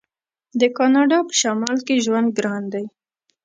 [0.59, 2.85] د کاناډا په شمال کې ژوند ګران دی.